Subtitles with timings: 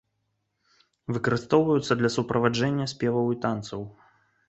[1.17, 3.81] Выкарыстоўваюцца для суправаджэння спеваў і танцаў.